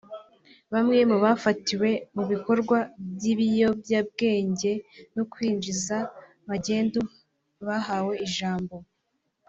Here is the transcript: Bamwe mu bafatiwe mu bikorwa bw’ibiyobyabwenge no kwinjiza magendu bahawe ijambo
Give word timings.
Bamwe 0.73 0.99
mu 1.09 1.17
bafatiwe 1.23 1.89
mu 2.15 2.23
bikorwa 2.31 2.77
bw’ibiyobyabwenge 3.13 4.71
no 5.15 5.23
kwinjiza 5.31 5.97
magendu 6.49 6.99
bahawe 7.67 8.13
ijambo 8.27 8.75